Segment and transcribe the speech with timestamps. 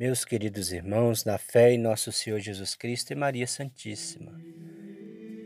[0.00, 4.32] Meus queridos irmãos, na fé em nosso Senhor Jesus Cristo e Maria Santíssima.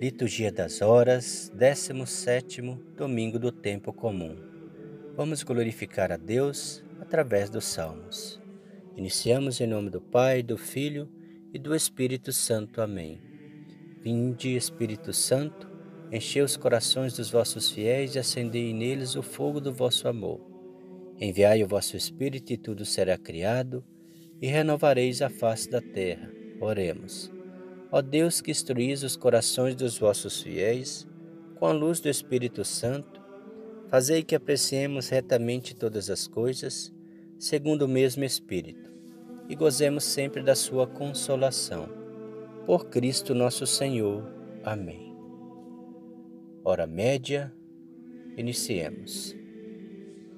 [0.00, 2.62] Liturgia das Horas, 17
[2.96, 4.36] domingo do tempo comum.
[5.16, 8.40] Vamos glorificar a Deus através dos salmos.
[8.96, 11.10] Iniciamos em nome do Pai, do Filho
[11.52, 12.80] e do Espírito Santo.
[12.80, 13.20] Amém.
[14.02, 15.68] Vinde, Espírito Santo,
[16.12, 20.40] enchei os corações dos vossos fiéis e acendei neles o fogo do vosso amor.
[21.18, 23.84] Enviai o vosso Espírito e tudo será criado
[24.40, 26.30] e renovareis a face da terra.
[26.60, 27.32] Oremos.
[27.90, 31.06] Ó Deus que instruís os corações dos vossos fiéis
[31.56, 33.22] com a luz do Espírito Santo,
[33.88, 36.92] fazei que apreciemos retamente todas as coisas,
[37.38, 38.90] segundo o mesmo Espírito,
[39.48, 41.88] e gozemos sempre da sua consolação.
[42.66, 44.28] Por Cristo nosso Senhor.
[44.64, 45.14] Amém.
[46.64, 47.52] Hora média,
[48.36, 49.36] iniciemos.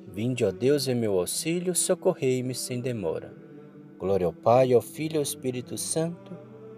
[0.07, 3.46] Vinde, ó Deus, em meu auxílio, socorrei-me sem demora.
[3.99, 6.37] Glória ao Pai, ao Filho e ao Espírito Santo,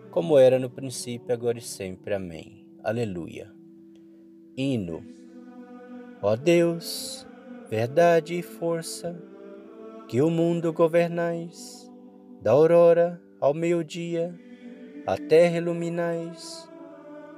[0.09, 2.15] como era no princípio, agora e sempre.
[2.15, 2.65] Amém.
[2.85, 3.53] Aleluia.
[4.57, 5.05] Hino.
[6.23, 7.27] Ó Deus,
[7.69, 9.21] verdade e força,
[10.07, 11.91] que o mundo governais,
[12.41, 14.33] da aurora ao meio-dia,
[15.05, 16.71] a terra iluminais,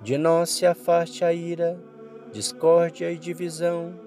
[0.02, 1.82] de nós se afaste a ira,
[2.30, 3.98] discórdia e divisão,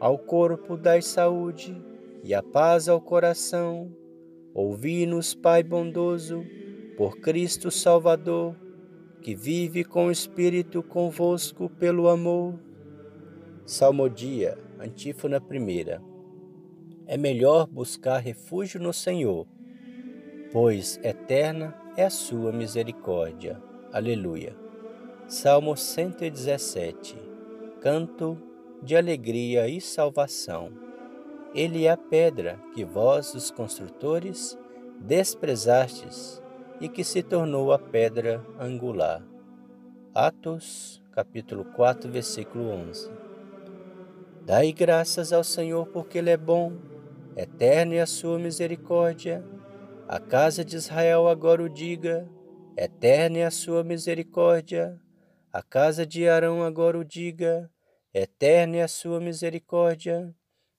[0.00, 1.80] ao corpo dai saúde
[2.24, 3.92] e a paz ao coração
[4.54, 6.46] Ouvi-nos, Pai bondoso,
[6.96, 8.54] por Cristo Salvador,
[9.20, 12.54] que vive com o Espírito convosco pelo amor.
[13.66, 16.00] Salmodia, antífona primeira.
[17.04, 19.44] É melhor buscar refúgio no Senhor,
[20.52, 23.60] pois eterna é a sua misericórdia.
[23.92, 24.54] Aleluia.
[25.26, 27.16] Salmo 117.
[27.80, 28.38] Canto
[28.80, 30.83] de alegria e salvação.
[31.54, 34.58] Ele é a pedra que vós, os construtores,
[35.00, 36.42] desprezastes
[36.80, 39.24] e que se tornou a pedra angular.
[40.12, 43.08] Atos, capítulo 4, versículo 11.
[44.44, 46.72] Dai graças ao Senhor porque Ele é bom,
[47.36, 49.44] eterna é a sua misericórdia.
[50.08, 52.28] A casa de Israel agora o diga,
[52.76, 55.00] eterna é a sua misericórdia.
[55.52, 57.70] A casa de Arão agora o diga,
[58.12, 60.34] eterna é a sua misericórdia.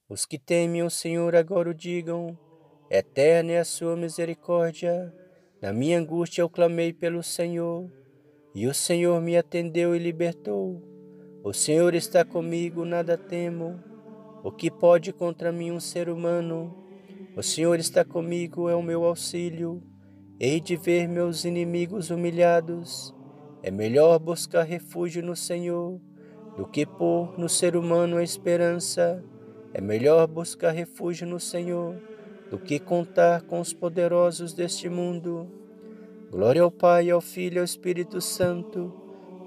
[0.07, 2.37] Os que temem o Senhor agora o digam,
[2.91, 5.11] eterna é a sua misericórdia.
[5.59, 7.89] Na minha angústia eu clamei pelo Senhor,
[8.53, 10.79] e o Senhor me atendeu e libertou.
[11.43, 13.83] O Senhor está comigo, nada temo.
[14.43, 16.85] O que pode contra mim um ser humano?
[17.35, 19.81] O Senhor está comigo, é o meu auxílio.
[20.39, 23.11] Hei de ver meus inimigos humilhados.
[23.63, 25.99] É melhor buscar refúgio no Senhor
[26.55, 29.23] do que pôr no ser humano a esperança.
[29.77, 31.97] É melhor buscar refúgio no Senhor
[32.49, 35.51] do que contar com os poderosos deste mundo.
[36.31, 38.93] Glória ao Pai, ao Filho e ao Espírito Santo,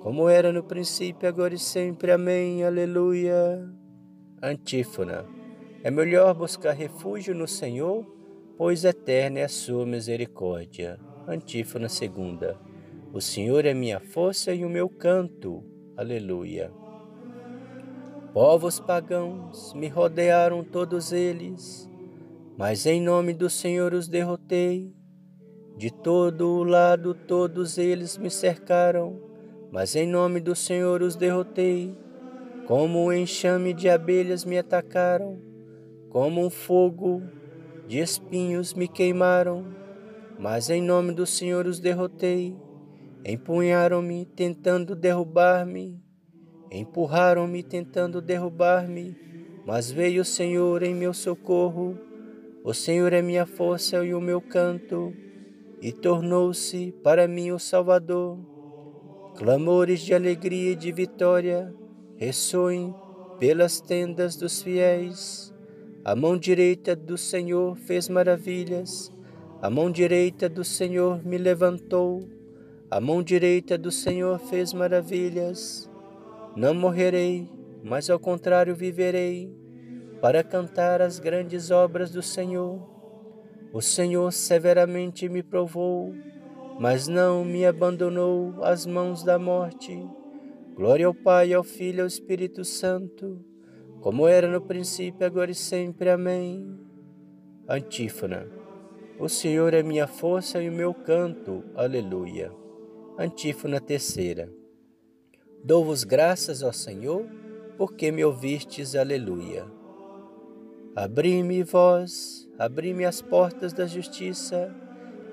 [0.02, 2.12] como era no princípio, agora e sempre.
[2.12, 2.62] Amém.
[2.62, 3.66] Aleluia.
[4.42, 5.24] Antífona.
[5.82, 8.04] É melhor buscar refúgio no Senhor,
[8.54, 11.00] pois eterna é a sua misericórdia.
[11.26, 12.60] Antífona segunda.
[13.14, 15.64] O Senhor é minha força e o meu canto.
[15.96, 16.70] Aleluia.
[18.40, 21.90] Povos pagãos me rodearam todos eles,
[22.56, 24.94] mas em nome do Senhor os derrotei.
[25.76, 29.20] De todo o lado todos eles me cercaram,
[29.72, 31.98] mas em nome do Senhor os derrotei.
[32.64, 35.42] Como um enxame de abelhas me atacaram,
[36.08, 37.20] como um fogo
[37.88, 39.66] de espinhos me queimaram,
[40.38, 42.56] mas em nome do Senhor os derrotei.
[43.26, 46.00] Empunharam-me tentando derrubar-me,
[46.70, 49.16] Empurraram-me tentando derrubar-me,
[49.66, 51.98] mas veio o Senhor em meu socorro.
[52.62, 55.12] O Senhor é minha força e o meu canto,
[55.80, 58.38] e tornou-se para mim o Salvador.
[59.36, 61.72] Clamores de alegria e de vitória
[62.16, 62.94] ressoem
[63.38, 65.54] pelas tendas dos fiéis.
[66.04, 69.12] A mão direita do Senhor fez maravilhas,
[69.62, 72.28] a mão direita do Senhor me levantou,
[72.90, 75.87] a mão direita do Senhor fez maravilhas.
[76.58, 77.48] Não morrerei,
[77.84, 79.56] mas ao contrário viverei,
[80.20, 82.84] para cantar as grandes obras do Senhor.
[83.72, 86.12] O Senhor severamente me provou,
[86.80, 90.04] mas não me abandonou às mãos da morte.
[90.74, 93.38] Glória ao Pai, ao Filho e ao Espírito Santo,
[94.00, 96.10] como era no princípio, agora e sempre.
[96.10, 96.76] Amém.
[97.68, 98.48] Antífona.
[99.16, 101.62] O Senhor é minha força e o meu canto.
[101.76, 102.50] Aleluia.
[103.16, 104.58] Antífona terceira.
[105.68, 107.26] Dou-vos graças, ó Senhor,
[107.76, 109.66] porque me ouvistes, aleluia.
[110.96, 114.74] Abri-me vós, abri-me as portas da justiça,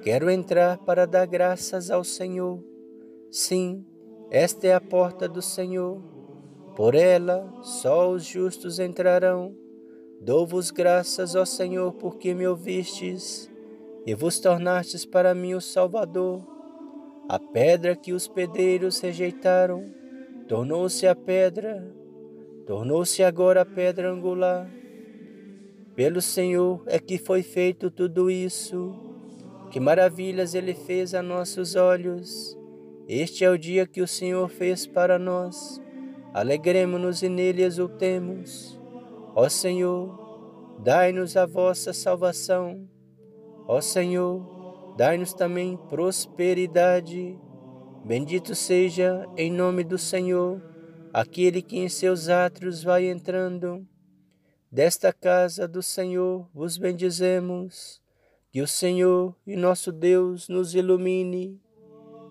[0.01, 2.61] Quero entrar para dar graças ao Senhor.
[3.31, 3.85] Sim,
[4.29, 6.01] esta é a porta do Senhor.
[6.75, 9.55] Por ela só os justos entrarão.
[10.19, 13.49] Dou-vos graças, ó Senhor, porque me ouvistes
[14.05, 16.45] e vos tornastes para mim o Salvador.
[17.29, 20.04] A pedra que os pedreiros rejeitaram
[20.47, 21.85] tornou-se a pedra,
[22.65, 24.69] tornou-se agora a pedra angular.
[25.95, 28.93] Pelo Senhor é que foi feito tudo isso.
[29.71, 32.57] Que maravilhas Ele fez a nossos olhos.
[33.07, 35.81] Este é o dia que o Senhor fez para nós.
[36.33, 38.79] Alegremos-nos e nele exultemos.
[39.33, 42.87] Ó Senhor, dai-nos a vossa salvação.
[43.67, 47.39] Ó Senhor, dai-nos também prosperidade.
[48.05, 50.61] Bendito seja, em nome do Senhor,
[51.11, 53.83] aquele que em seus átrios vai entrando.
[54.71, 57.99] Desta casa do Senhor vos bendizemos.
[58.51, 61.59] Que o Senhor e nosso Deus nos ilumine.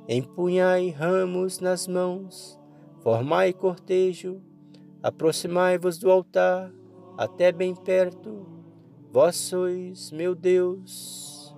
[0.09, 2.56] Empunhai ramos nas mãos,
[3.03, 4.41] formai cortejo,
[5.03, 6.73] aproximai-vos do altar
[7.19, 8.47] até bem perto,
[9.11, 11.53] vós sois meu Deus.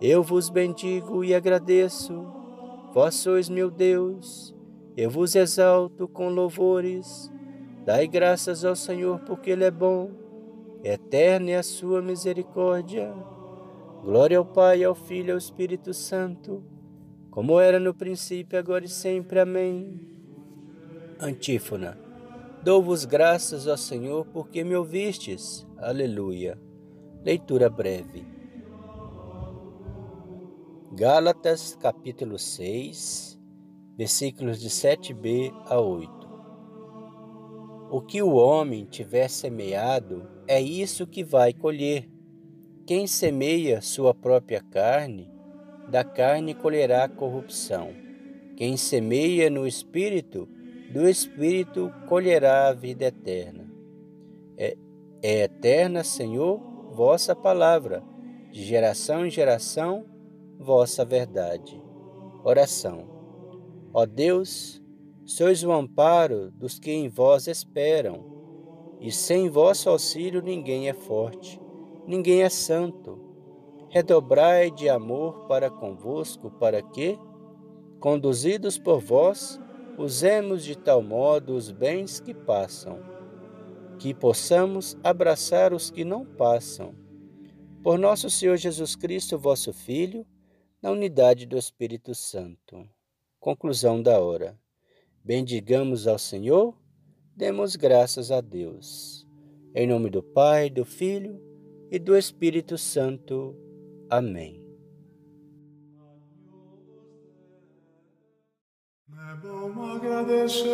[0.00, 2.43] Eu vos bendigo e agradeço,
[2.94, 4.54] vós sois meu Deus,
[4.96, 7.28] eu vos exalto com louvores.
[7.84, 10.12] Dai graças ao Senhor, porque Ele é bom,
[10.84, 13.12] eterna é a sua misericórdia.
[14.00, 16.62] Glória ao Pai, ao Filho e ao Espírito Santo,
[17.32, 19.40] como era no princípio, agora e sempre.
[19.40, 20.00] Amém.
[21.18, 21.98] Antífona.
[22.62, 25.66] Dou-vos graças, ó Senhor, porque me ouvistes.
[25.78, 26.56] Aleluia.
[27.24, 28.33] Leitura breve.
[30.96, 33.36] Gálatas, capítulo 6,
[33.98, 36.08] versículos de 7b a 8.
[37.90, 42.08] O que o homem tiver semeado, é isso que vai colher.
[42.86, 45.28] Quem semeia sua própria carne,
[45.90, 47.90] da carne colherá corrupção.
[48.56, 50.48] Quem semeia no espírito,
[50.92, 53.68] do Espírito colherá a vida eterna.
[54.56, 54.76] É,
[55.20, 56.60] é eterna, Senhor,
[56.92, 58.00] vossa palavra,
[58.52, 60.13] de geração em geração,
[60.58, 61.82] vossa verdade.
[62.42, 63.08] Oração.
[63.92, 64.82] Ó Deus,
[65.24, 68.32] sois o amparo dos que em vós esperam,
[69.00, 71.60] e sem vosso auxílio ninguém é forte,
[72.06, 73.20] ninguém é santo.
[73.88, 77.18] Redobrai de amor para convosco, para que,
[78.00, 79.60] conduzidos por vós,
[79.96, 82.98] usemos de tal modo os bens que passam,
[83.98, 86.94] que possamos abraçar os que não passam.
[87.82, 90.26] Por nosso Senhor Jesus Cristo, vosso Filho,
[90.84, 92.86] na unidade do Espírito Santo.
[93.40, 94.60] Conclusão da hora.
[95.24, 96.76] Bendigamos ao Senhor,
[97.34, 99.26] demos graças a Deus.
[99.74, 101.40] Em nome do Pai, do Filho
[101.90, 103.56] e do Espírito Santo.
[104.10, 104.62] Amém.
[109.08, 110.64] É bom agradecermos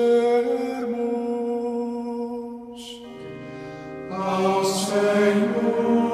[4.11, 6.10] ao Senhor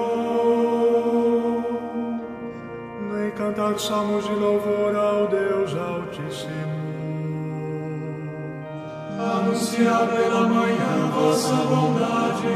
[3.47, 6.75] cantar salmos de louvor ao Deus Altíssimo.
[9.19, 12.49] Anunciar pela manhã vossa bondade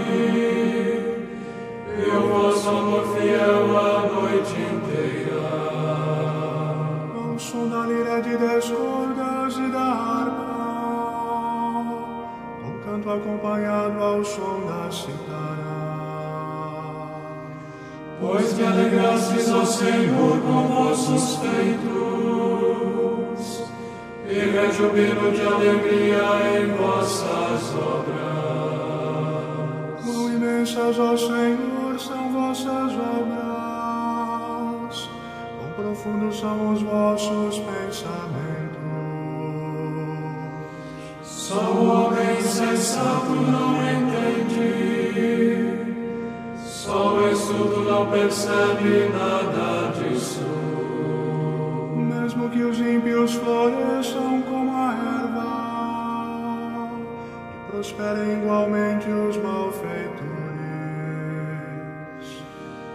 [1.96, 5.40] e o vosso amor fiel a noite inteira.
[7.16, 10.50] Ao som da lira de descorda da harpa,
[12.62, 15.70] com canto acompanhado ao som da citara.
[18.20, 19.19] Pois me alegrastes, ó
[19.70, 21.80] Senhor, com vossos feitos,
[24.28, 26.24] e rejubilo de alegria
[26.58, 28.10] em vossas obras.
[30.04, 33.38] Quão imensas, ó Senhor, são vossas obras,
[35.56, 38.80] quão profundos são os vossos pensamentos.
[41.22, 43.99] Só o homem sensato não entende,
[47.60, 50.40] só o estudo não percebe nada disso.
[51.94, 54.92] Mesmo que os ímpios floresçam como a
[55.24, 56.90] erva
[57.54, 60.30] e prosperem igualmente os malfeitores,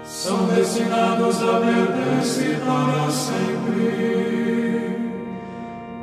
[0.04, 4.16] são destinados a perder-se para sempre.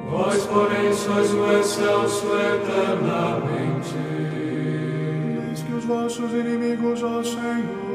[0.09, 3.97] Vós, porém, sois o excelso eternamente.
[5.49, 7.92] Eis que os vossos inimigos, ó Senhor,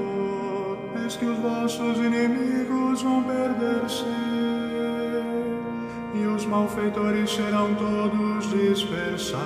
[1.16, 4.04] que os vossos inimigos vão perder-se,
[6.14, 9.42] e os malfeitores serão todos dispersados.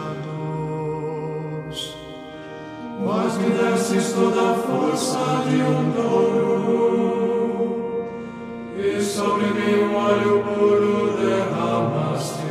[3.03, 6.51] Vós me destes toda a força de um touro,
[8.75, 12.41] e sobre mim um óleo puro derramaste.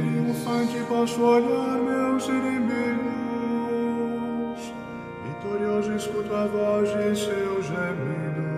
[0.00, 2.57] Triunfante posso olhar meus inimigos,
[6.28, 8.48] vitorioso escuto a voz de seus gemidos.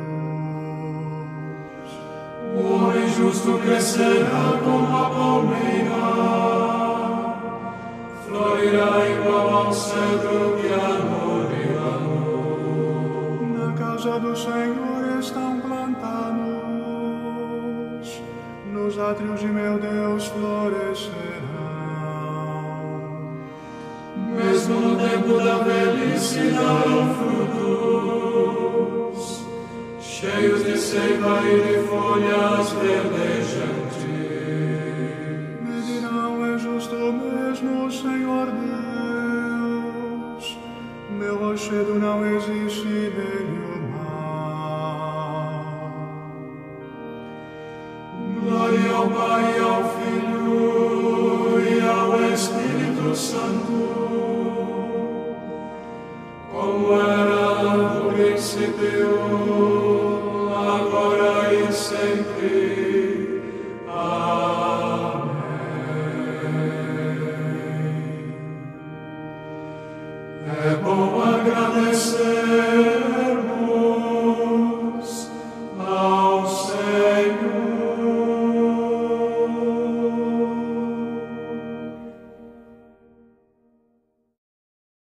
[2.57, 6.05] O homem justo crescerá como a palmeira,
[8.27, 10.99] florirá igual ao cedro que a
[13.57, 16.51] Na casa do Senhor estão plantados,
[18.73, 21.80] nos átrios de meu Deus florescerão.
[24.37, 27.81] Mesmo no tempo da velhice darão frutos
[30.21, 34.05] cheios de seiva e de folhas verdejantes.
[35.63, 38.49] Me dirão, é justo mesmo, Senhor
[39.67, 40.59] Deus,
[41.11, 44.30] meu rochedo não existe nele o mal.
[53.15, 53.73] Santo,
[56.51, 59.70] como era no princípio,